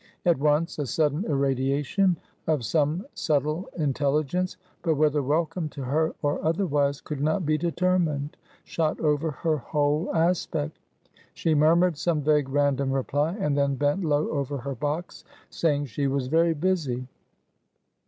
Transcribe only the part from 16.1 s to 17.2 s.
very busy.